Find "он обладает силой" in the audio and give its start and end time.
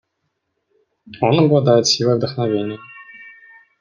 1.21-2.15